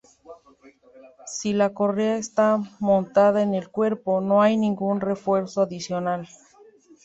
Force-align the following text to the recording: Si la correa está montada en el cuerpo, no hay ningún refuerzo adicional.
Si 1.27 1.53
la 1.53 1.75
correa 1.75 2.15
está 2.17 2.57
montada 2.79 3.43
en 3.43 3.53
el 3.53 3.69
cuerpo, 3.69 4.19
no 4.19 4.41
hay 4.41 4.57
ningún 4.57 4.99
refuerzo 4.99 5.61
adicional. 5.61 6.27